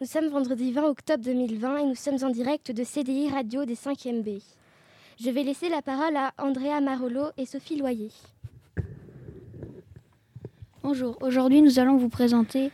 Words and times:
Nous 0.00 0.06
sommes 0.06 0.28
vendredi 0.28 0.72
20 0.72 0.84
octobre 0.84 1.24
2020 1.24 1.78
et 1.78 1.84
nous 1.84 1.94
sommes 1.94 2.22
en 2.22 2.30
direct 2.30 2.70
de 2.70 2.84
CDI 2.84 3.30
Radio 3.30 3.64
des 3.64 3.74
5e 3.74 4.22
B. 4.22 4.40
Je 5.18 5.30
vais 5.30 5.42
laisser 5.42 5.68
la 5.68 5.82
parole 5.82 6.16
à 6.16 6.32
Andrea 6.38 6.80
Marolo 6.80 7.28
et 7.36 7.46
Sophie 7.46 7.76
Loyer. 7.76 8.10
Bonjour, 10.82 11.16
aujourd'hui 11.20 11.62
nous 11.62 11.78
allons 11.78 11.96
vous 11.96 12.08
présenter 12.08 12.70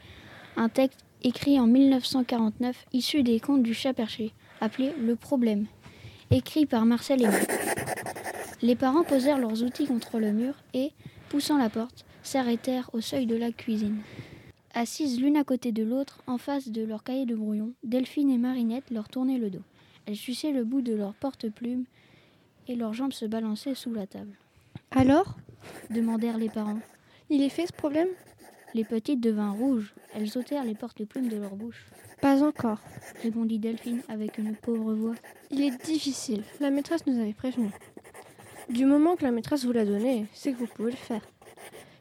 un 0.56 0.68
texte 0.68 1.04
écrit 1.23 1.59
en 1.59 1.66
1949 1.66 2.87
issu 2.92 3.23
des 3.23 3.40
contes 3.40 3.62
du 3.62 3.74
chat 3.74 3.95
perché, 3.95 4.32
appelé 4.60 4.92
Le 5.01 5.16
problème, 5.16 5.66
écrit 6.30 6.66
par 6.66 6.84
Marcel 6.84 7.23
Aimé. 7.23 7.38
Les 8.62 8.76
parents 8.76 9.04
posèrent 9.04 9.38
leurs 9.38 9.62
outils 9.62 9.87
contre 9.87 10.18
le 10.18 10.32
mur 10.32 10.54
et, 10.74 10.92
poussant 11.29 11.59
la 11.59 11.70
porte, 11.70 12.04
s'arrêtèrent 12.23 12.90
au 12.92 13.01
seuil 13.01 13.26
de 13.26 13.37
la 13.37 13.51
cuisine. 13.51 13.98
Assises 14.74 15.20
l'une 15.20 15.36
à 15.36 15.44
côté 15.44 15.70
de 15.70 15.82
l'autre, 15.82 16.22
en 16.26 16.38
face 16.38 16.68
de 16.70 16.82
leur 16.82 17.04
cahier 17.04 17.26
de 17.26 17.34
brouillon, 17.34 17.72
Delphine 17.84 18.30
et 18.30 18.38
Marinette 18.38 18.90
leur 18.90 19.08
tournaient 19.08 19.38
le 19.38 19.50
dos. 19.50 19.62
Elles 20.06 20.16
suçaient 20.16 20.52
le 20.52 20.64
bout 20.64 20.80
de 20.80 20.95
leur 20.95 21.12
porte-plume 21.14 21.84
et 22.68 22.74
leurs 22.74 22.95
jambes 22.95 23.12
se 23.12 23.26
balançaient 23.26 23.74
sous 23.74 23.92
la 23.92 24.06
table. 24.06 24.34
Alors? 24.90 25.36
demandèrent 25.90 26.38
les 26.38 26.48
parents. 26.48 26.80
Il 27.28 27.42
est 27.42 27.50
fait 27.50 27.66
ce 27.66 27.72
problème? 27.72 28.08
Les 28.74 28.84
petites 28.84 29.20
devinrent 29.20 29.56
rouges. 29.56 29.95
Elles 30.14 30.38
ôtèrent 30.38 30.64
les 30.64 30.74
porte-plumes 30.74 31.28
de 31.28 31.36
leur 31.36 31.54
bouche. 31.54 31.86
Pas 32.23 32.42
encore, 32.42 32.79
répondit 33.23 33.59
Delphine 33.59 34.01
avec 34.09 34.38
une 34.38 34.57
pauvre 34.57 34.95
voix. 34.95 35.14
Il 35.51 35.60
est 35.60 35.84
difficile. 35.84 36.45
La 36.60 36.70
maîtresse 36.70 37.07
nous 37.07 37.20
avait 37.20 37.34
prévenu. 37.34 37.68
Du 38.70 38.86
moment 38.86 39.16
que 39.16 39.24
la 39.24 39.32
maîtresse 39.32 39.66
vous 39.66 39.73
l'a 39.73 39.84
donné, 39.84 40.26
c'est 40.32 40.52
que 40.52 40.59
vous 40.59 40.66
pouvez 40.66 40.92
le 40.92 40.96
faire. 40.96 41.23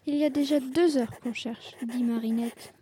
Il 0.08 0.16
y 0.16 0.26
a 0.26 0.32
déjà 0.32 0.60
deux 0.60 0.98
heures 0.98 1.20
qu'on 1.20 1.34
cherche, 1.34 1.76
dit 1.86 2.04
Marinette. 2.04 2.74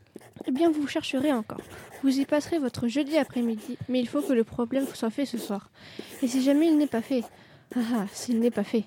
Eh 0.47 0.51
bien, 0.51 0.71
vous 0.71 0.87
chercherez 0.87 1.33
encore. 1.33 1.59
Vous 2.01 2.17
y 2.17 2.25
passerez 2.25 2.59
votre 2.59 2.87
jeudi 2.87 3.17
après-midi, 3.17 3.77
mais 3.89 3.99
il 3.99 4.07
faut 4.07 4.21
que 4.21 4.31
le 4.31 4.45
problème 4.45 4.87
soit 4.93 5.09
fait 5.09 5.25
ce 5.25 5.37
soir. 5.37 5.69
Et 6.21 6.27
si 6.27 6.41
jamais 6.41 6.67
il 6.67 6.77
n'est 6.77 6.87
pas 6.87 7.01
fait, 7.01 7.23
ah 7.75 7.79
ah, 7.93 8.05
s'il 8.13 8.39
n'est 8.39 8.51
pas 8.51 8.63
fait. 8.63 8.85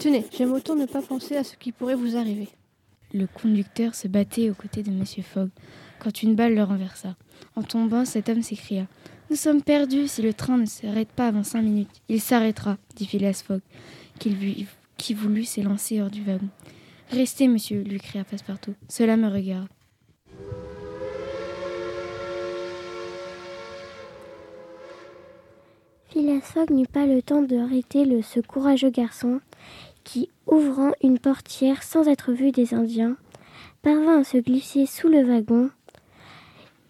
Tenez, 0.00 0.24
j'aime 0.32 0.52
autant 0.52 0.74
ne 0.74 0.86
pas 0.86 1.02
penser 1.02 1.36
à 1.36 1.44
ce 1.44 1.56
qui 1.56 1.72
pourrait 1.72 1.94
vous 1.94 2.16
arriver. 2.16 2.48
Le 3.12 3.26
conducteur 3.26 3.94
se 3.94 4.08
battait 4.08 4.48
aux 4.48 4.54
côtés 4.54 4.82
de 4.82 4.90
M. 4.90 5.04
Fogg 5.22 5.50
quand 5.98 6.22
une 6.22 6.34
balle 6.34 6.54
le 6.54 6.62
renversa. 6.62 7.16
En 7.54 7.62
tombant, 7.62 8.06
cet 8.06 8.30
homme 8.30 8.42
s'écria 8.42 8.86
Nous 9.28 9.36
sommes 9.36 9.62
perdus 9.62 10.08
si 10.08 10.22
le 10.22 10.32
train 10.32 10.56
ne 10.56 10.66
s'arrête 10.66 11.12
pas 11.12 11.28
avant 11.28 11.44
cinq 11.44 11.62
minutes. 11.62 12.00
Il 12.08 12.20
s'arrêtera, 12.20 12.78
dit 12.96 13.06
Phileas 13.06 13.42
Fogg, 13.46 13.60
qui, 14.18 14.66
qui 14.96 15.14
voulut 15.14 15.44
s'élancer 15.44 16.00
hors 16.00 16.10
du 16.10 16.22
wagon. 16.22 16.48
Restez, 17.10 17.48
monsieur, 17.48 17.82
lui 17.82 17.98
cria 17.98 18.24
Passepartout. 18.24 18.74
Cela 18.88 19.16
me 19.16 19.28
regarde. 19.28 19.68
Phileas 26.08 26.40
Fogg 26.42 26.70
n'eut 26.70 26.86
pas 26.86 27.06
le 27.06 27.22
temps 27.22 27.42
d'arrêter 27.42 28.06
ce 28.22 28.40
courageux 28.40 28.90
garçon 28.90 29.40
qui, 30.04 30.30
ouvrant 30.46 30.92
une 31.02 31.18
portière 31.18 31.82
sans 31.82 32.06
être 32.08 32.32
vu 32.32 32.52
des 32.52 32.74
Indiens, 32.74 33.16
parvint 33.82 34.20
à 34.20 34.24
se 34.24 34.38
glisser 34.38 34.86
sous 34.86 35.08
le 35.08 35.24
wagon. 35.24 35.70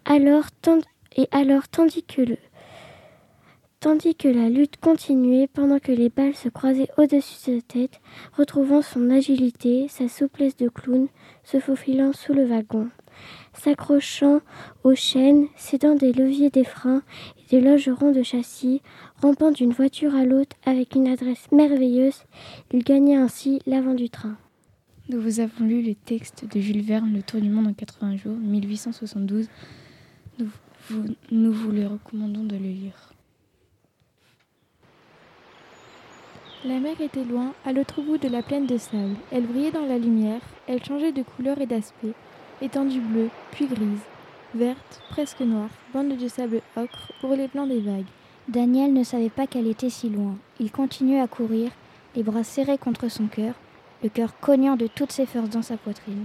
Alors, 0.04 0.44
et 1.16 1.28
alors, 1.30 1.68
tandis 1.68 2.02
que 2.02 2.22
le, 2.22 2.36
tandis 3.84 4.14
que 4.14 4.28
la 4.28 4.48
lutte 4.48 4.78
continuait 4.78 5.46
pendant 5.46 5.78
que 5.78 5.92
les 5.92 6.08
balles 6.08 6.34
se 6.34 6.48
croisaient 6.48 6.88
au-dessus 6.96 7.50
de 7.50 7.56
sa 7.56 7.62
tête, 7.66 8.00
retrouvant 8.32 8.80
son 8.80 9.10
agilité, 9.10 9.88
sa 9.88 10.08
souplesse 10.08 10.56
de 10.56 10.70
clown, 10.70 11.08
se 11.44 11.60
faufilant 11.60 12.14
sous 12.14 12.32
le 12.32 12.46
wagon, 12.46 12.88
s'accrochant 13.52 14.40
aux 14.84 14.94
chaînes, 14.94 15.48
cédant 15.56 15.96
des 15.96 16.14
leviers 16.14 16.48
des 16.48 16.64
freins 16.64 17.02
et 17.36 17.56
des 17.56 17.60
longerons 17.60 18.10
de 18.10 18.22
châssis, 18.22 18.80
rampant 19.20 19.50
d'une 19.50 19.74
voiture 19.74 20.14
à 20.14 20.24
l'autre 20.24 20.56
avec 20.64 20.94
une 20.94 21.06
adresse 21.06 21.52
merveilleuse, 21.52 22.22
il 22.72 22.84
gagna 22.84 23.20
ainsi 23.20 23.60
l'avant 23.66 23.92
du 23.92 24.08
train. 24.08 24.38
Nous 25.10 25.20
vous 25.20 25.40
avons 25.40 25.66
lu 25.66 25.82
le 25.82 25.94
texte 25.94 26.46
de 26.50 26.58
Jules 26.58 26.80
Verne, 26.80 27.12
Le 27.12 27.22
Tour 27.22 27.42
du 27.42 27.50
monde 27.50 27.66
en 27.66 27.74
80 27.74 28.16
jours, 28.16 28.36
1872. 28.38 29.46
Nous 30.38 30.48
vous, 30.88 31.04
nous 31.30 31.52
vous 31.52 31.70
le 31.70 31.86
recommandons 31.86 32.44
de 32.44 32.56
le 32.56 32.62
lire. 32.62 33.13
La 36.66 36.80
mer 36.80 36.98
était 36.98 37.24
loin, 37.24 37.52
à 37.66 37.74
l'autre 37.74 38.00
bout 38.00 38.16
de 38.16 38.28
la 38.28 38.40
plaine 38.40 38.64
de 38.64 38.78
sable. 38.78 39.16
Elle 39.30 39.44
brillait 39.44 39.70
dans 39.70 39.84
la 39.84 39.98
lumière, 39.98 40.40
elle 40.66 40.82
changeait 40.82 41.12
de 41.12 41.22
couleur 41.22 41.60
et 41.60 41.66
d'aspect, 41.66 42.14
étendue 42.62 43.00
bleue, 43.00 43.28
puis 43.50 43.66
grise, 43.66 44.00
verte, 44.54 45.02
presque 45.10 45.42
noire, 45.42 45.68
bande 45.92 46.16
de 46.16 46.26
sable 46.26 46.62
ocre, 46.74 47.12
pour 47.20 47.34
les 47.34 47.48
plans 47.48 47.66
des 47.66 47.80
vagues. 47.80 48.06
Daniel 48.48 48.94
ne 48.94 49.04
savait 49.04 49.28
pas 49.28 49.46
qu'elle 49.46 49.66
était 49.66 49.90
si 49.90 50.08
loin. 50.08 50.36
Il 50.58 50.72
continuait 50.72 51.20
à 51.20 51.26
courir, 51.26 51.70
les 52.16 52.22
bras 52.22 52.44
serrés 52.44 52.78
contre 52.78 53.10
son 53.10 53.26
cœur, 53.26 53.52
le 54.02 54.08
cœur 54.08 54.32
cognant 54.40 54.76
de 54.76 54.86
toutes 54.86 55.12
ses 55.12 55.26
forces 55.26 55.50
dans 55.50 55.60
sa 55.60 55.76
poitrine. 55.76 56.24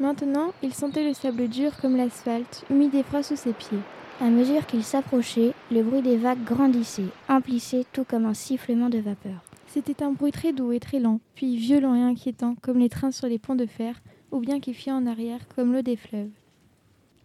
Maintenant, 0.00 0.52
il 0.62 0.74
sentait 0.74 1.08
le 1.08 1.14
sable 1.14 1.48
dur 1.48 1.72
comme 1.80 1.96
l'asphalte, 1.96 2.62
humide 2.68 2.94
et 2.94 3.02
froid 3.02 3.22
sous 3.22 3.36
ses 3.36 3.54
pieds. 3.54 3.78
À 4.20 4.26
mesure 4.26 4.66
qu'il 4.66 4.84
s'approchait, 4.84 5.54
le 5.70 5.82
bruit 5.82 6.02
des 6.02 6.18
vagues 6.18 6.44
grandissait, 6.44 7.08
amplissait 7.26 7.86
tout 7.90 8.04
comme 8.04 8.26
un 8.26 8.34
sifflement 8.34 8.90
de 8.90 8.98
vapeur. 8.98 9.47
C'était 9.68 10.02
un 10.02 10.12
bruit 10.12 10.32
très 10.32 10.54
doux 10.54 10.72
et 10.72 10.80
très 10.80 10.98
lent, 10.98 11.20
puis 11.34 11.56
violent 11.56 11.94
et 11.94 12.00
inquiétant, 12.00 12.54
comme 12.62 12.78
les 12.78 12.88
trains 12.88 13.10
sur 13.10 13.26
les 13.26 13.38
ponts 13.38 13.54
de 13.54 13.66
fer, 13.66 14.00
ou 14.32 14.40
bien 14.40 14.60
qui 14.60 14.72
fuient 14.72 14.92
en 14.92 15.06
arrière, 15.06 15.46
comme 15.54 15.74
l'eau 15.74 15.82
des 15.82 15.96
fleuves. 15.96 16.30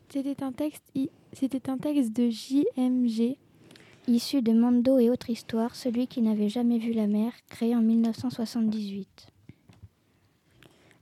C'était 0.09 0.43
un 0.43 0.51
texte, 0.51 0.83
c'était 1.31 1.69
un 1.69 1.77
texte 1.77 2.11
de 2.13 2.29
J.M.G. 2.29 3.37
issu 4.07 4.41
de 4.41 4.51
Mando 4.51 4.99
et 4.99 5.09
autres 5.09 5.29
histoires, 5.29 5.73
celui 5.73 6.07
qui 6.07 6.21
n'avait 6.21 6.49
jamais 6.49 6.79
vu 6.79 6.91
la 6.91 7.07
mer, 7.07 7.31
créé 7.49 7.75
en 7.75 7.81
1978. 7.81 9.27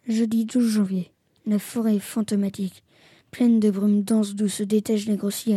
Jeudi 0.07 0.45
12 0.45 0.63
janvier. 0.63 1.11
La 1.47 1.57
forêt 1.57 1.95
est 1.95 1.99
fantomatique, 1.99 2.83
pleine 3.31 3.59
de 3.59 3.71
brumes 3.71 4.03
denses 4.03 4.35
d'où 4.35 4.47
se 4.47 4.61
détachent 4.61 5.07
les 5.07 5.17
grosses 5.17 5.49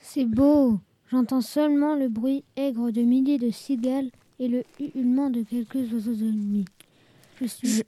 C'est 0.00 0.24
beau. 0.24 0.80
J'entends 1.12 1.42
seulement 1.42 1.94
le 1.94 2.08
bruit 2.08 2.42
aigre 2.56 2.90
de 2.90 3.02
milliers 3.02 3.38
de 3.38 3.50
cigales 3.50 4.10
et 4.42 4.48
le 4.48 4.64
ululement 4.80 5.30
de 5.30 5.42
quelques 5.42 5.92
oiseaux 5.92 6.16
nuit. 6.16 6.64
Je 7.40 7.46
suis 7.46 7.68
Je... 7.68 7.82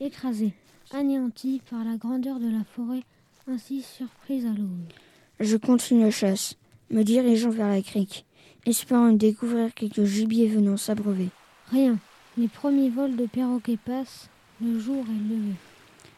écrasé, 0.00 0.52
anéanti 0.92 1.60
par 1.68 1.82
la 1.84 1.96
grandeur 1.96 2.38
de 2.38 2.48
la 2.48 2.62
forêt, 2.62 3.02
ainsi 3.48 3.82
surprise 3.82 4.46
à 4.46 4.50
l'aube. 4.50 4.92
Je 5.40 5.56
continue 5.56 6.02
la 6.04 6.12
chasse, 6.12 6.54
me 6.90 7.02
dirigeant 7.02 7.50
vers 7.50 7.68
la 7.68 7.82
crique, 7.82 8.24
espérant 8.66 9.08
y 9.08 9.16
découvrir 9.16 9.74
quelques 9.74 10.04
gibiers 10.04 10.46
venant 10.46 10.76
s'abreuver. 10.76 11.28
Rien. 11.72 11.98
Les 12.38 12.48
premiers 12.48 12.90
vols 12.90 13.16
de 13.16 13.26
perroquets 13.26 13.78
passent, 13.84 14.28
le 14.62 14.78
jour 14.78 15.04
est 15.08 15.28
levé. 15.28 15.54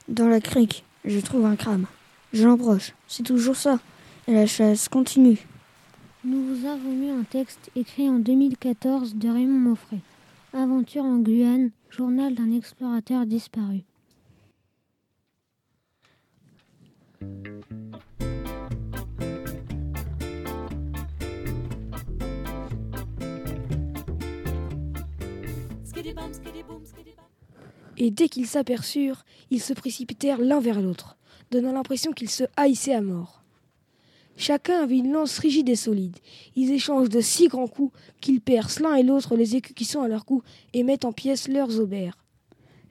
Dans 0.08 0.28
la 0.28 0.40
crique, 0.40 0.84
je 1.06 1.18
trouve 1.20 1.46
un 1.46 1.56
crâne. 1.56 1.86
Je 2.34 2.44
l'embroche, 2.44 2.92
c'est 3.06 3.22
toujours 3.22 3.56
ça. 3.56 3.78
Et 4.26 4.34
la 4.34 4.46
chasse 4.46 4.90
continue. 4.90 5.38
Nous 6.24 6.42
vous 6.42 6.66
avons 6.66 6.90
lu 6.90 7.10
un 7.10 7.22
texte 7.22 7.70
écrit 7.76 8.08
en 8.08 8.18
2014 8.18 9.14
de 9.14 9.28
Raymond 9.28 9.70
Moffret. 9.70 10.00
Aventure 10.52 11.04
en 11.04 11.18
Guyane, 11.18 11.70
journal 11.90 12.34
d'un 12.34 12.50
explorateur 12.50 13.24
disparu. 13.24 13.84
Et 27.96 28.10
dès 28.10 28.28
qu'ils 28.28 28.46
s'aperçurent, 28.46 29.24
ils 29.50 29.62
se 29.62 29.72
précipitèrent 29.72 30.40
l'un 30.40 30.58
vers 30.58 30.82
l'autre, 30.82 31.16
donnant 31.52 31.72
l'impression 31.72 32.10
qu'ils 32.10 32.30
se 32.30 32.44
haïssaient 32.56 32.94
à 32.94 33.02
mort. 33.02 33.44
Chacun 34.40 34.84
avait 34.84 34.98
une 34.98 35.10
lance 35.10 35.36
rigide 35.40 35.68
et 35.68 35.74
solide. 35.74 36.16
Ils 36.54 36.70
échangent 36.70 37.08
de 37.08 37.20
si 37.20 37.48
grands 37.48 37.66
coups 37.66 37.92
qu'ils 38.20 38.40
percent 38.40 38.78
l'un 38.78 38.94
et 38.94 39.02
l'autre 39.02 39.34
les 39.34 39.56
écus 39.56 39.74
qui 39.74 39.84
sont 39.84 40.00
à 40.00 40.06
leur 40.06 40.24
cou 40.24 40.44
et 40.72 40.84
mettent 40.84 41.04
en 41.04 41.12
pièces 41.12 41.48
leurs 41.48 41.80
aubères. 41.80 42.16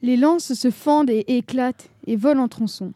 Les 0.02 0.18
lances 0.18 0.54
se 0.54 0.70
fendent 0.70 1.10
et 1.10 1.24
éclatent 1.30 1.90
et 2.06 2.18
volent 2.18 2.44
en 2.44 2.48
tronçons. 2.50 2.92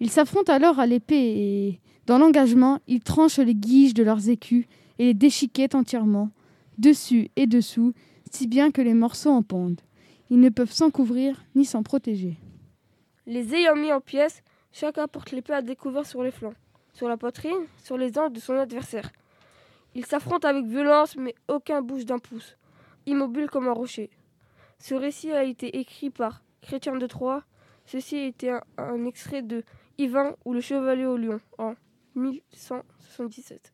Ils 0.00 0.10
s'affrontent 0.10 0.52
alors 0.52 0.80
à 0.80 0.86
l'épée 0.86 1.14
et, 1.14 1.80
dans 2.06 2.18
l'engagement, 2.18 2.80
ils 2.88 3.00
tranchent 3.00 3.38
les 3.38 3.54
guiges 3.54 3.94
de 3.94 4.02
leurs 4.02 4.28
écus 4.28 4.66
et 4.98 5.04
les 5.04 5.14
déchiquettent 5.14 5.76
entièrement, 5.76 6.30
dessus 6.78 7.30
et 7.36 7.46
dessous, 7.46 7.92
si 8.28 8.48
bien 8.48 8.72
que 8.72 8.82
les 8.82 8.94
morceaux 8.94 9.30
en 9.30 9.44
pendent. 9.44 9.80
Ils 10.30 10.40
ne 10.40 10.48
peuvent 10.48 10.72
s'en 10.72 10.90
couvrir 10.90 11.44
ni 11.54 11.64
s'en 11.64 11.84
protéger. 11.84 12.38
Les 13.28 13.54
ayant 13.54 13.76
mis 13.76 13.92
en 13.92 14.00
pièces, 14.00 14.42
chacun 14.72 15.06
porte 15.06 15.30
l'épée 15.30 15.52
à 15.52 15.62
découvert 15.62 16.04
sur 16.04 16.24
les 16.24 16.32
flancs 16.32 16.54
sur 16.94 17.08
la 17.08 17.16
poitrine, 17.16 17.66
sur 17.82 17.98
les 17.98 18.16
angles 18.18 18.32
de 18.32 18.40
son 18.40 18.54
adversaire. 18.54 19.10
Ils 19.94 20.06
s'affrontent 20.06 20.48
avec 20.48 20.64
violence, 20.64 21.16
mais 21.16 21.34
aucun 21.48 21.82
bouge 21.82 22.06
d'un 22.06 22.18
pouce, 22.18 22.56
immobile 23.06 23.50
comme 23.50 23.68
un 23.68 23.72
rocher. 23.72 24.10
Ce 24.78 24.94
récit 24.94 25.32
a 25.32 25.44
été 25.44 25.78
écrit 25.78 26.10
par 26.10 26.42
Chrétien 26.62 26.96
de 26.96 27.06
Troyes. 27.06 27.42
Ceci 27.86 28.16
était 28.16 28.50
un, 28.50 28.62
un 28.78 29.04
extrait 29.04 29.42
de 29.42 29.62
Yvain 29.98 30.34
ou 30.44 30.54
le 30.54 30.60
chevalier 30.60 31.06
au 31.06 31.16
lion 31.16 31.40
en 31.58 31.74
1177. 32.14 33.72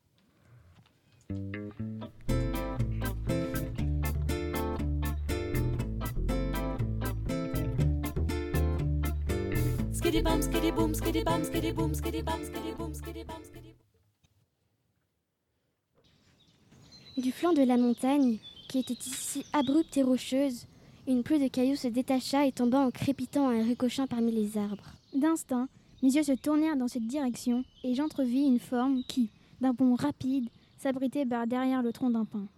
Du 17.16 17.30
flanc 17.30 17.52
de 17.52 17.62
la 17.62 17.76
montagne, 17.76 18.38
qui 18.68 18.80
était 18.80 18.94
ici 18.94 19.44
abrupte 19.52 19.96
et 19.96 20.02
rocheuse, 20.02 20.66
une 21.06 21.22
pluie 21.22 21.38
de 21.38 21.46
cailloux 21.46 21.76
se 21.76 21.86
détacha 21.86 22.44
et 22.44 22.50
tomba 22.50 22.80
en 22.80 22.90
crépitant 22.90 23.52
et 23.52 23.62
ricochant 23.62 24.08
parmi 24.08 24.32
les 24.32 24.58
arbres. 24.58 24.94
D'instinct, 25.14 25.68
mes 26.02 26.12
yeux 26.12 26.24
se 26.24 26.32
tournèrent 26.32 26.76
dans 26.76 26.88
cette 26.88 27.06
direction 27.06 27.62
et 27.84 27.94
j'entrevis 27.94 28.46
une 28.46 28.58
forme 28.58 29.04
qui, 29.06 29.30
d'un 29.60 29.74
bond 29.74 29.94
rapide, 29.94 30.48
s'abritait 30.76 31.24
derrière 31.24 31.82
le 31.82 31.92
tronc 31.92 32.10
d'un 32.10 32.24
pin. 32.24 32.48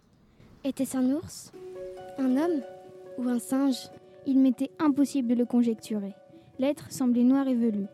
Était-ce 0.63 0.97
un 0.97 1.11
ours 1.11 1.51
Un 2.17 2.35
homme 2.35 2.63
Ou 3.19 3.29
un 3.29 3.37
singe? 3.37 3.89
Il 4.25 4.39
m'était 4.39 4.71
impossible 4.79 5.27
de 5.27 5.35
le 5.35 5.45
conjecturer. 5.45 6.15
L'être 6.63 6.93
semblait 6.93 7.25
noir 7.25 7.45
et 7.49 7.55
velu. 7.55 7.87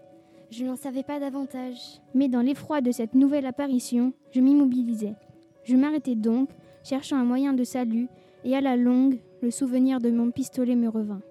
Je 0.51 0.63
n'en 0.63 0.75
savais 0.75 1.01
pas 1.01 1.19
davantage. 1.19 1.80
Mais 2.13 2.27
dans 2.27 2.42
l'effroi 2.42 2.81
de 2.81 2.92
cette 2.92 3.16
nouvelle 3.16 3.48
apparition, 3.48 4.13
je 4.30 4.42
m'immobilisai. 4.42 5.16
Je 5.63 5.75
m'arrêtai 5.75 6.13
donc, 6.13 6.51
cherchant 6.83 7.18
un 7.18 7.24
moyen 7.24 7.54
de 7.54 7.63
salut, 7.63 8.10
et 8.44 8.56
à 8.56 8.62
la 8.62 8.77
longue, 8.77 9.18
le 9.42 9.50
souvenir 9.50 10.00
de 10.00 10.12
mon 10.12 10.30
pistolet 10.30 10.75
me 10.75 10.88
revint. 10.88 11.24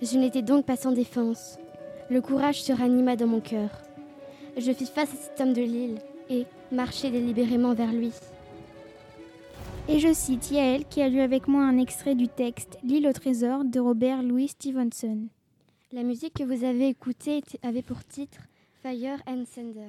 Je 0.00 0.16
n'étais 0.16 0.40
donc 0.40 0.64
pas 0.64 0.76
sans 0.76 0.92
défense. 0.92 1.58
Le 2.08 2.22
courage 2.22 2.62
se 2.62 2.72
ranima 2.72 3.16
dans 3.16 3.26
mon 3.26 3.40
cœur. 3.40 3.68
Je 4.56 4.72
fis 4.72 4.86
face 4.86 5.12
à 5.12 5.16
cet 5.16 5.40
homme 5.42 5.52
de 5.52 5.60
l'île 5.60 5.98
et 6.30 6.46
marchai 6.72 7.10
délibérément 7.10 7.74
vers 7.74 7.92
lui. 7.92 8.12
Et 9.90 9.98
je 9.98 10.14
cite 10.14 10.50
Yael 10.50 10.86
qui 10.86 11.02
a 11.02 11.10
lu 11.10 11.20
avec 11.20 11.48
moi 11.48 11.64
un 11.64 11.76
extrait 11.76 12.14
du 12.14 12.28
texte 12.28 12.78
L'île 12.82 13.08
au 13.08 13.12
trésor 13.12 13.66
de 13.66 13.78
Robert 13.78 14.22
Louis 14.22 14.48
Stevenson. 14.48 15.28
La 15.90 16.02
musique 16.02 16.34
que 16.34 16.42
vous 16.42 16.64
avez 16.64 16.88
écoutée 16.88 17.42
avait 17.62 17.80
pour 17.80 18.04
titre 18.04 18.40
Fire 18.82 19.22
and 19.26 19.44
Thunder. 19.54 19.88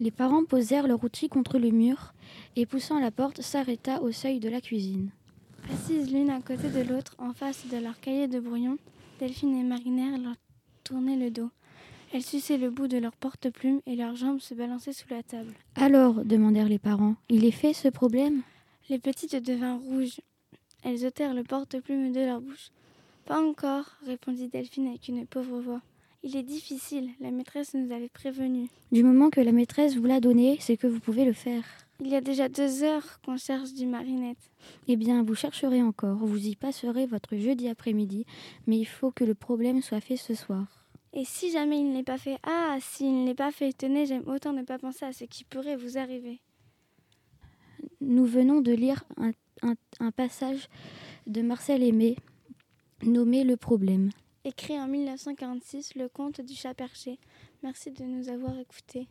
Les 0.00 0.10
parents 0.10 0.44
posèrent 0.44 0.88
leur 0.88 1.04
outil 1.04 1.28
contre 1.28 1.60
le 1.60 1.70
mur 1.70 2.12
et 2.56 2.66
poussant 2.66 2.98
la 2.98 3.12
porte 3.12 3.40
s'arrêta 3.40 4.02
au 4.02 4.10
seuil 4.10 4.40
de 4.40 4.48
la 4.48 4.60
cuisine. 4.60 5.10
Assises 5.72 6.12
l'une 6.12 6.30
à 6.30 6.40
côté 6.40 6.70
de 6.70 6.80
l'autre 6.80 7.14
en 7.18 7.32
face 7.32 7.68
de 7.68 7.76
leur 7.76 8.00
cahier 8.00 8.26
de 8.26 8.40
brouillon, 8.40 8.78
Delphine 9.20 9.56
et 9.56 9.62
Marinaire 9.62 10.18
leur 10.18 10.34
tournaient 10.82 11.16
le 11.16 11.30
dos. 11.30 11.50
Elles 12.12 12.24
suçaient 12.24 12.58
le 12.58 12.70
bout 12.70 12.88
de 12.88 12.98
leur 12.98 13.14
porte-plume 13.14 13.80
et 13.86 13.94
leurs 13.94 14.16
jambes 14.16 14.40
se 14.40 14.54
balançaient 14.54 14.92
sous 14.92 15.08
la 15.08 15.22
table. 15.22 15.54
Alors, 15.76 16.24
demandèrent 16.24 16.68
les 16.68 16.80
parents, 16.80 17.14
il 17.28 17.44
est 17.44 17.52
fait 17.52 17.74
ce 17.74 17.86
problème? 17.86 18.42
Les 18.88 18.98
petites 18.98 19.36
devinrent 19.36 19.78
rouges. 19.78 20.20
Elles 20.82 21.06
ôtèrent 21.06 21.34
le 21.34 21.44
porte-plume 21.44 22.10
de 22.10 22.20
leur 22.22 22.40
bouche. 22.40 22.72
Pas 23.30 23.40
encore, 23.40 23.84
répondit 24.06 24.48
Delphine 24.48 24.88
avec 24.88 25.06
une 25.06 25.24
pauvre 25.24 25.60
voix. 25.60 25.82
Il 26.24 26.34
est 26.34 26.42
difficile, 26.42 27.10
la 27.20 27.30
maîtresse 27.30 27.74
nous 27.74 27.92
avait 27.92 28.08
prévenus. 28.08 28.68
Du 28.90 29.04
moment 29.04 29.30
que 29.30 29.40
la 29.40 29.52
maîtresse 29.52 29.94
vous 29.94 30.04
l'a 30.04 30.18
donné, 30.18 30.56
c'est 30.58 30.76
que 30.76 30.88
vous 30.88 30.98
pouvez 30.98 31.24
le 31.24 31.32
faire. 31.32 31.62
Il 32.00 32.08
y 32.08 32.16
a 32.16 32.20
déjà 32.20 32.48
deux 32.48 32.82
heures 32.82 33.20
qu'on 33.24 33.36
cherche 33.36 33.72
du 33.72 33.86
marinette. 33.86 34.50
Eh 34.88 34.96
bien, 34.96 35.22
vous 35.22 35.36
chercherez 35.36 35.80
encore, 35.80 36.16
vous 36.16 36.44
y 36.44 36.56
passerez 36.56 37.06
votre 37.06 37.36
jeudi 37.36 37.68
après-midi, 37.68 38.26
mais 38.66 38.78
il 38.78 38.84
faut 38.84 39.12
que 39.12 39.22
le 39.22 39.36
problème 39.36 39.80
soit 39.80 40.00
fait 40.00 40.16
ce 40.16 40.34
soir. 40.34 40.66
Et 41.12 41.24
si 41.24 41.52
jamais 41.52 41.78
il 41.78 41.92
n'est 41.92 42.02
pas 42.02 42.18
fait 42.18 42.38
Ah, 42.42 42.78
s'il 42.80 43.22
n'est 43.22 43.36
pas 43.36 43.52
fait, 43.52 43.72
tenez, 43.72 44.06
j'aime 44.06 44.26
autant 44.26 44.52
ne 44.52 44.64
pas 44.64 44.80
penser 44.80 45.04
à 45.04 45.12
ce 45.12 45.22
qui 45.22 45.44
pourrait 45.44 45.76
vous 45.76 45.98
arriver. 45.98 46.40
Nous 48.00 48.24
venons 48.24 48.60
de 48.60 48.72
lire 48.72 49.04
un, 49.18 49.30
un, 49.62 49.74
un 50.00 50.10
passage 50.10 50.68
de 51.28 51.42
Marcel 51.42 51.84
Aimé 51.84 52.16
nommé 53.04 53.44
Le 53.44 53.56
problème. 53.56 54.10
Écrit 54.44 54.78
en 54.80 54.88
1946, 54.88 55.94
le 55.96 56.08
conte 56.08 56.40
du 56.40 56.54
chat 56.54 56.74
perché. 56.74 57.18
Merci 57.62 57.90
de 57.90 58.04
nous 58.04 58.28
avoir 58.28 58.58
écoutés. 58.58 59.06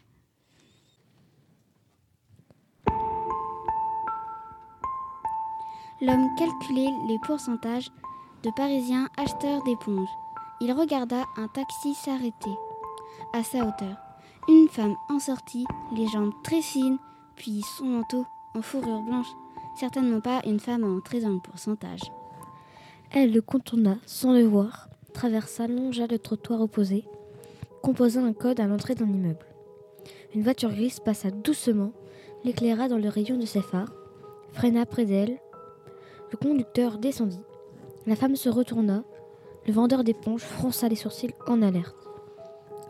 L'homme 6.02 6.30
calculait 6.38 6.92
les 7.08 7.20
pourcentages 7.26 7.92
de 8.44 8.50
Parisiens 8.56 9.10
acheteurs 9.18 9.62
d'éponges. 9.64 10.10
Il 10.62 10.72
regarda 10.72 11.26
un 11.38 11.48
taxi 11.48 11.94
s'arrêter 11.94 12.56
à 13.34 13.44
sa 13.44 13.66
hauteur. 13.66 13.98
Une 14.48 14.70
femme 14.70 14.96
en 15.10 15.20
sortit, 15.20 15.66
les 15.96 16.08
jambes 16.08 16.34
très 16.44 16.62
fines, 16.62 16.98
puis 17.36 17.62
son 17.78 17.86
manteau 17.86 18.26
en 18.56 18.62
fourrure 18.62 19.02
blanche. 19.02 19.30
Certainement 19.76 20.22
pas 20.22 20.42
une 20.46 20.60
femme 20.60 20.84
à 20.84 20.88
entrer 20.88 21.20
dans 21.20 21.30
le 21.30 21.40
pourcentage. 21.40 22.12
Elle 23.12 23.34
le 23.34 23.42
contourna 23.42 23.98
sans 24.06 24.34
le 24.34 24.44
voir, 24.44 24.88
traversa, 25.14 25.68
longea 25.68 26.06
le 26.06 26.20
trottoir 26.20 26.62
opposé, 26.62 27.06
composa 27.82 28.22
un 28.22 28.34
code 28.34 28.60
à 28.60 28.68
l'entrée 28.68 28.94
d'un 28.94 29.08
immeuble. 29.08 29.46
Une 30.36 30.44
voiture 30.44 30.70
grise 30.70 31.00
passa 31.00 31.32
doucement, 31.32 31.92
l'éclaira 32.44 32.88
dans 32.88 33.00
le 33.00 33.10
rayon 33.10 33.38
de 33.38 33.48
ses 33.48 33.62
phares, 33.62 33.92
freina 34.54 34.86
près 34.86 35.06
d'elle. 35.06 35.40
Le 36.32 36.38
conducteur 36.38 37.00
descendit. 37.00 37.42
La 38.06 38.16
femme 38.16 38.36
se 38.36 38.50
retourna. 38.50 39.04
Le 39.66 39.74
vendeur 39.74 40.04
d'éponges 40.04 40.44
fronça 40.44 40.88
les 40.88 40.96
sourcils 40.96 41.34
en 41.48 41.64
alerte. 41.64 42.08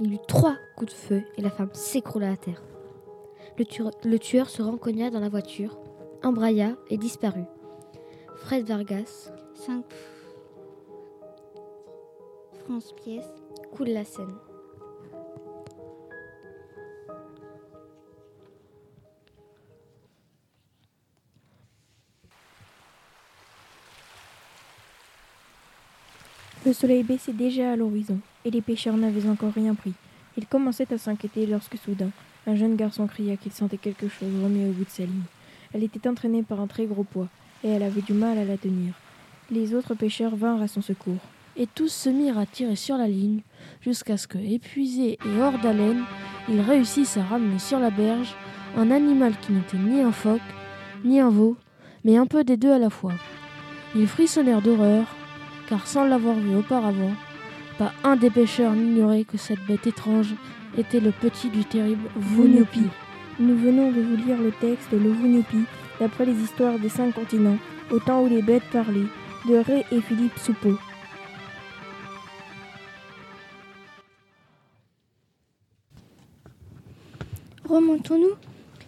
Il 0.02 0.14
eut 0.14 0.26
trois 0.28 0.58
coups 0.76 0.92
de 0.92 0.98
feu 0.98 1.24
et 1.38 1.42
la 1.42 1.50
femme 1.50 1.70
s'écroula 1.74 2.32
à 2.32 2.36
terre. 2.36 2.62
Le 3.58 4.18
tueur, 4.18 4.50
se 4.50 4.62
rencogna 4.62 5.10
dans 5.10 5.20
la 5.20 5.30
voiture, 5.30 5.80
embraya 6.24 6.76
et 6.90 6.98
disparut. 6.98 7.48
Fred 8.36 8.66
Vargas, 8.66 9.32
5 9.66 9.84
francs 12.64 12.96
pièces, 13.04 13.26
coule 13.74 13.90
la 13.90 14.06
scène. 14.06 14.34
Le 26.66 26.72
soleil 26.72 27.04
baissait 27.04 27.34
déjà 27.34 27.74
à 27.74 27.76
l'horizon, 27.76 28.20
et 28.46 28.52
les 28.52 28.62
pêcheurs 28.62 28.96
n'avaient 28.96 29.28
encore 29.28 29.52
rien 29.52 29.76
pris. 29.76 29.94
Ils 30.38 30.48
commençaient 30.48 30.94
à 30.94 30.98
s'inquiéter 30.98 31.46
lorsque 31.46 31.78
soudain, 31.78 32.12
un 32.48 32.56
jeune 32.56 32.78
garçon 32.78 33.08
cria 33.08 33.36
qu'il 33.36 33.52
sentait 33.52 33.78
quelque 33.78 34.08
chose 34.08 34.32
remis 34.42 34.70
au 34.70 34.72
bout 34.72 34.86
de 34.86 34.90
sa 34.90 35.04
ligne. 35.04 35.24
Elle 35.74 35.84
était 35.84 36.08
entraînée 36.08 36.44
par 36.44 36.62
un 36.62 36.68
très 36.68 36.86
gros 36.86 37.04
poids, 37.04 37.28
et 37.66 37.68
elle 37.68 37.84
avait 37.84 38.02
du 38.02 38.14
mal 38.14 38.38
à 38.38 38.46
la 38.46 38.58
tenir. 38.58 38.94
Les 39.52 39.74
autres 39.74 39.96
pêcheurs 39.96 40.36
vinrent 40.36 40.62
à 40.62 40.68
son 40.68 40.82
secours. 40.82 41.18
Et 41.58 41.66
tous 41.66 41.92
se 41.92 42.10
mirent 42.10 42.38
à 42.38 42.46
tirer 42.46 42.76
sur 42.76 42.98
la 42.98 43.08
ligne, 43.08 43.42
jusqu'à 43.82 44.16
ce 44.16 44.28
que, 44.28 44.38
épuisés 44.38 45.18
et 45.26 45.42
hors 45.42 45.58
d'haleine, 45.58 46.04
ils 46.48 46.62
réussissent 46.62 47.18
à 47.18 47.24
ramener 47.24 47.58
sur 47.58 47.80
la 47.80 47.90
berge 47.90 48.36
un 48.78 48.92
animal 48.92 49.34
qui 49.42 49.52
n'était 49.52 49.78
ni 49.78 50.02
un 50.02 50.12
phoque, 50.12 50.40
ni 51.04 51.20
un 51.20 51.30
veau, 51.30 51.58
mais 52.06 52.16
un 52.16 52.28
peu 52.28 52.44
des 52.44 52.58
deux 52.58 52.72
à 52.72 52.78
la 52.78 52.92
fois. 52.92 53.14
Ils 53.96 54.08
frissonnèrent 54.08 54.62
d'horreur, 54.62 55.06
car 55.68 55.88
sans 55.88 56.06
l'avoir 56.06 56.36
vu 56.36 56.56
auparavant, 56.56 57.14
pas 57.80 57.92
un 58.04 58.16
des 58.16 58.30
pêcheurs 58.30 58.74
n'ignorait 58.74 59.24
que 59.24 59.38
cette 59.38 59.66
bête 59.66 59.88
étrange 59.88 60.36
était 60.78 61.00
le 61.00 61.12
petit 61.12 61.50
du 61.50 61.66
terrible 61.66 62.08
Vunupi. 62.16 62.84
Nous 63.40 63.58
venons 63.58 63.92
de 63.92 64.02
vous 64.02 64.16
lire 64.16 64.38
le 64.38 64.52
texte 64.52 64.92
Le 64.92 65.12
Vunupi, 65.12 65.64
d'après 66.00 66.26
les 66.26 66.40
histoires 66.40 66.78
des 66.78 66.90
cinq 66.90 67.16
continents, 67.16 67.58
au 67.90 68.00
temps 68.00 68.22
où 68.22 68.28
les 68.28 68.44
bêtes 68.44 68.70
parlaient, 68.72 69.08
et 69.56 70.02
Philippe 70.02 70.38
Soupeau. 70.38 70.78
Remontons-nous 77.68 78.36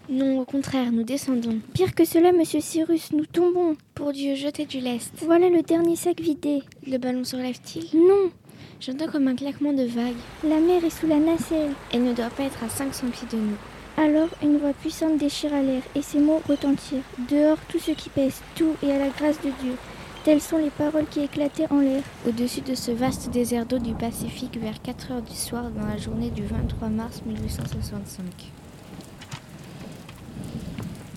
Non, 0.09 0.39
au 0.39 0.45
contraire, 0.45 0.91
nous 0.91 1.03
descendons. 1.03 1.59
Pire 1.73 1.95
que 1.95 2.05
cela, 2.05 2.31
monsieur 2.31 2.61
Cyrus, 2.61 3.11
nous 3.11 3.25
tombons. 3.25 3.75
Pour 3.95 4.11
Dieu, 4.11 4.35
jetez 4.35 4.65
du 4.65 4.79
lest. 4.79 5.11
Voilà 5.25 5.49
le 5.49 5.63
dernier 5.63 5.95
sac 5.95 6.19
vidé. 6.19 6.61
Le 6.85 6.97
ballon 6.97 7.23
se 7.23 7.35
relève-t-il 7.35 7.99
Non. 7.99 8.31
J'entends 8.79 9.07
comme 9.07 9.27
un 9.27 9.35
claquement 9.35 9.73
de 9.73 9.83
vagues. 9.83 10.13
La 10.43 10.59
mer 10.59 10.83
est 10.83 10.89
sous 10.91 11.07
la 11.07 11.17
nacelle. 11.17 11.73
Elle 11.91 12.03
ne 12.03 12.13
doit 12.13 12.29
pas 12.29 12.43
être 12.43 12.63
à 12.63 12.69
500 12.69 13.07
pieds 13.07 13.27
de 13.31 13.37
nous. 13.37 13.57
Alors 13.97 14.29
une 14.41 14.57
voix 14.57 14.73
puissante 14.73 15.17
déchira 15.17 15.61
l'air 15.61 15.81
et 15.95 16.01
ces 16.01 16.19
mots 16.19 16.41
retentirent. 16.47 17.03
Dehors 17.29 17.59
tout 17.67 17.79
ce 17.79 17.91
qui 17.91 18.09
pèse, 18.09 18.41
tout 18.55 18.75
est 18.83 18.91
à 18.91 18.99
la 18.99 19.09
grâce 19.09 19.41
de 19.41 19.51
Dieu. 19.61 19.75
Telles 20.23 20.41
sont 20.41 20.57
les 20.57 20.69
paroles 20.69 21.07
qui 21.07 21.21
éclataient 21.21 21.71
en 21.71 21.79
l'air. 21.79 22.03
Au-dessus 22.27 22.61
de 22.61 22.75
ce 22.75 22.91
vaste 22.91 23.31
désert 23.31 23.65
d'eau 23.65 23.79
du 23.79 23.95
Pacifique, 23.95 24.55
vers 24.55 24.79
4 24.79 25.11
heures 25.11 25.21
du 25.23 25.33
soir, 25.33 25.71
dans 25.71 25.87
la 25.87 25.97
journée 25.97 26.29
du 26.29 26.43
23 26.43 26.89
mars 26.89 27.23
1865. 27.25 28.23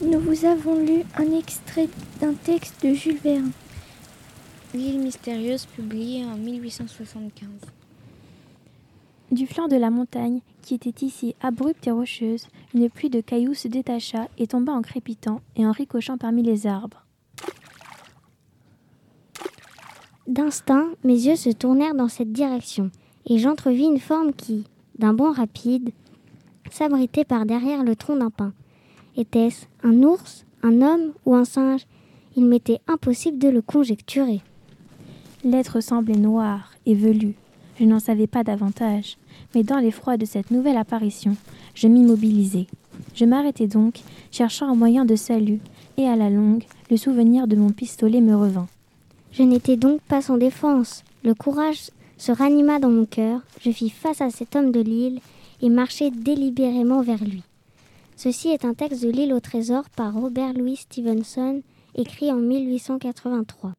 Nous 0.02 0.18
vous 0.18 0.46
avons 0.46 0.82
lu 0.82 1.02
un 1.16 1.36
extrait 1.36 1.90
d'un 2.22 2.32
texte 2.32 2.82
de 2.82 2.94
Jules 2.94 3.18
Verne. 3.18 3.50
L'île 4.72 5.00
mystérieuse, 5.00 5.66
publiée 5.66 6.24
en 6.24 6.38
1875. 6.38 7.48
Du 9.32 9.46
flanc 9.46 9.68
de 9.68 9.76
la 9.76 9.90
montagne, 9.90 10.40
qui 10.62 10.74
était 10.74 11.04
ici 11.04 11.34
abrupte 11.42 11.86
et 11.86 11.90
rocheuse, 11.90 12.46
une 12.72 12.88
pluie 12.88 13.10
de 13.10 13.20
cailloux 13.20 13.52
se 13.52 13.68
détacha 13.68 14.28
et 14.38 14.46
tomba 14.46 14.72
en 14.72 14.80
crépitant 14.80 15.42
et 15.56 15.66
en 15.66 15.72
ricochant 15.72 16.16
parmi 16.16 16.42
les 16.42 16.66
arbres. 16.66 17.03
D'instinct, 20.26 20.88
mes 21.04 21.26
yeux 21.26 21.36
se 21.36 21.50
tournèrent 21.50 21.94
dans 21.94 22.08
cette 22.08 22.32
direction, 22.32 22.90
et 23.26 23.38
j'entrevis 23.38 23.84
une 23.84 24.00
forme 24.00 24.32
qui, 24.32 24.64
d'un 24.98 25.12
bond 25.12 25.32
rapide, 25.32 25.90
s'abritait 26.70 27.26
par 27.26 27.44
derrière 27.44 27.84
le 27.84 27.94
tronc 27.94 28.16
d'un 28.16 28.30
pin. 28.30 28.54
Était-ce 29.18 29.66
un 29.82 30.02
ours, 30.02 30.46
un 30.62 30.80
homme 30.80 31.12
ou 31.26 31.34
un 31.34 31.44
singe? 31.44 31.86
Il 32.36 32.46
m'était 32.46 32.80
impossible 32.88 33.38
de 33.38 33.48
le 33.48 33.60
conjecturer. 33.60 34.40
L'être 35.44 35.80
semblait 35.80 36.16
noir 36.16 36.72
et 36.86 36.94
velu. 36.94 37.34
Je 37.78 37.84
n'en 37.84 38.00
savais 38.00 38.26
pas 38.26 38.44
davantage, 38.44 39.18
mais 39.54 39.62
dans 39.62 39.78
l'effroi 39.78 40.16
de 40.16 40.24
cette 40.24 40.50
nouvelle 40.50 40.78
apparition, 40.78 41.36
je 41.74 41.86
m'immobilisai. 41.86 42.66
Je 43.14 43.26
m'arrêtai 43.26 43.66
donc, 43.66 44.00
cherchant 44.30 44.68
un 44.68 44.74
moyen 44.74 45.04
de 45.04 45.16
salut, 45.16 45.60
et 45.98 46.08
à 46.08 46.16
la 46.16 46.30
longue, 46.30 46.64
le 46.90 46.96
souvenir 46.96 47.46
de 47.46 47.56
mon 47.56 47.70
pistolet 47.70 48.22
me 48.22 48.34
revint. 48.34 48.68
Je 49.34 49.42
n'étais 49.42 49.76
donc 49.76 50.00
pas 50.02 50.22
sans 50.22 50.36
défense. 50.36 51.02
Le 51.24 51.34
courage 51.34 51.90
se 52.18 52.30
ranima 52.30 52.78
dans 52.78 52.90
mon 52.90 53.04
cœur. 53.04 53.40
Je 53.60 53.72
fis 53.72 53.90
face 53.90 54.20
à 54.20 54.30
cet 54.30 54.54
homme 54.54 54.70
de 54.70 54.78
l'île 54.78 55.18
et 55.60 55.70
marchai 55.70 56.12
délibérément 56.12 57.02
vers 57.02 57.22
lui. 57.24 57.42
Ceci 58.16 58.50
est 58.50 58.64
un 58.64 58.74
texte 58.74 59.02
de 59.02 59.10
L'île 59.10 59.32
au 59.34 59.40
trésor 59.40 59.90
par 59.90 60.14
Robert 60.14 60.52
Louis 60.52 60.76
Stevenson, 60.76 61.62
écrit 61.96 62.30
en 62.30 62.36
1883. 62.36 63.72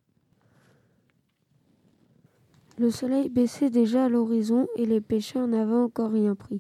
Le 2.78 2.92
soleil 2.92 3.30
baissait 3.30 3.70
déjà 3.70 4.06
à 4.06 4.10
l'horizon 4.10 4.68
et 4.76 4.86
les 4.86 5.00
pêcheurs 5.00 5.48
n'avaient 5.48 5.74
encore 5.74 6.12
rien 6.12 6.36
pris. 6.36 6.60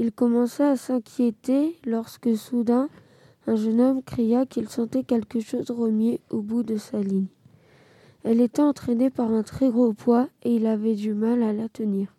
Il 0.00 0.10
commença 0.10 0.70
à 0.70 0.76
s'inquiéter 0.76 1.76
lorsque 1.84 2.36
soudain 2.36 2.88
un 3.46 3.54
jeune 3.54 3.80
homme 3.80 4.02
cria 4.02 4.44
qu'il 4.44 4.68
sentait 4.68 5.04
quelque 5.04 5.38
chose 5.38 5.70
remuer 5.70 6.18
au 6.30 6.42
bout 6.42 6.64
de 6.64 6.76
sa 6.76 6.98
ligne. 6.98 7.28
Elle 8.28 8.40
était 8.40 8.60
entraînée 8.60 9.08
par 9.08 9.30
un 9.30 9.44
très 9.44 9.70
gros 9.70 9.92
poids 9.92 10.28
et 10.42 10.56
il 10.56 10.66
avait 10.66 10.96
du 10.96 11.14
mal 11.14 11.44
à 11.44 11.52
la 11.52 11.68
tenir. 11.68 12.12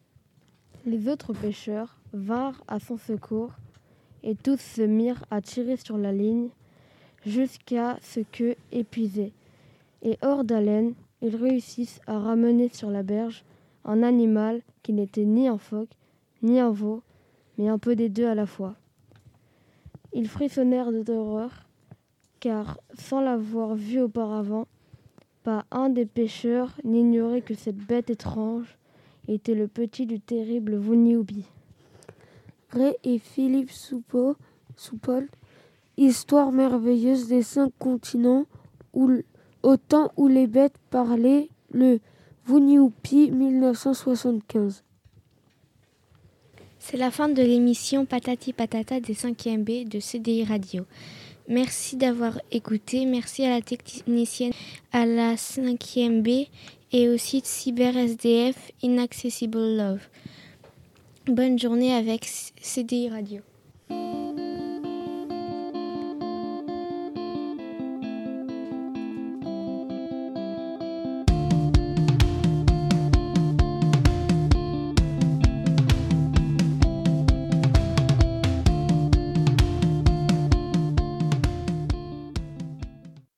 Les 0.86 1.10
autres 1.10 1.34
pêcheurs 1.34 1.98
vinrent 2.14 2.64
à 2.70 2.80
son 2.80 2.96
secours 2.96 3.52
et 4.24 4.34
tous 4.34 4.58
se 4.58 4.84
mirent 4.84 5.26
à 5.32 5.42
tirer 5.42 5.76
sur 5.76 5.98
la 5.98 6.14
ligne 6.14 6.48
jusqu'à 7.26 7.98
ce 8.02 8.22
que, 8.22 8.56
épuisés 8.72 9.34
et 10.02 10.18
hors 10.22 10.46
d'haleine, 10.46 10.94
ils 11.22 11.36
réussissent 11.36 12.00
à 12.08 12.18
ramener 12.20 12.70
sur 12.70 12.90
la 12.90 13.04
berge 13.04 13.44
un 13.84 14.02
animal 14.02 14.62
qui 14.84 14.94
n'était 14.94 15.26
ni 15.26 15.50
un 15.50 15.58
phoque, 15.58 15.92
ni 16.42 16.62
un 16.62 16.72
veau, 16.72 17.04
mais 17.58 17.68
un 17.68 17.80
peu 17.80 17.98
des 17.98 18.08
deux 18.08 18.28
à 18.28 18.36
la 18.36 18.46
fois. 18.46 18.76
Ils 20.14 20.30
frissonnèrent 20.30 20.94
d'horreur, 20.94 21.68
car 22.40 22.80
sans 22.98 23.20
l'avoir 23.20 23.76
vu 23.76 24.00
auparavant, 24.00 24.68
pas 25.48 25.64
un 25.72 25.88
des 25.88 26.06
pêcheurs 26.06 26.74
n'ignorait 26.84 27.40
que 27.40 27.54
cette 27.54 27.78
bête 27.78 28.10
étrange 28.10 28.78
était 29.30 29.56
le 29.56 29.70
petit 29.70 30.06
du 30.06 30.20
terrible 30.20 30.76
Vounioubi. 30.76 31.46
Ray 32.72 32.98
et 33.06 33.18
Philippe 33.18 33.72
Soupol, 33.72 34.36
Histoire 35.96 36.52
merveilleuse 36.52 37.30
des 37.30 37.44
cinq 37.44 37.72
continents, 37.80 38.46
où, 38.94 39.10
au 39.64 39.78
temps 39.78 40.12
où 40.18 40.28
les 40.28 40.48
bêtes 40.48 40.76
parlaient, 40.90 41.48
le 41.72 42.02
Vounioupi 42.46 43.32
1975. 43.32 44.84
C'est 46.78 46.98
la 46.98 47.10
fin 47.10 47.30
de 47.30 47.42
l'émission 47.42 48.06
Patati 48.06 48.52
Patata 48.52 49.00
des 49.00 49.14
5e 49.14 49.64
B 49.64 49.88
de 49.88 50.02
CDI 50.02 50.44
Radio. 50.44 50.84
Merci 51.48 51.96
d'avoir 51.96 52.40
écouté. 52.52 53.06
Merci 53.06 53.46
à 53.46 53.50
la 53.50 53.62
technicienne 53.62 54.52
à 54.92 55.06
la 55.06 55.36
5e 55.36 56.22
B 56.22 56.48
et 56.92 57.10
au 57.10 57.18
site 57.18 57.46
CyberSDF 57.46 58.72
Inaccessible 58.82 59.78
Love. 59.78 60.02
Bonne 61.26 61.58
journée 61.58 61.94
avec 61.94 62.26
CDI 62.62 63.10
Radio. 63.10 63.42